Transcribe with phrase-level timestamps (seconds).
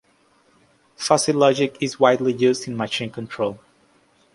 [0.95, 3.59] Fuzzy logic is widely used in machine control.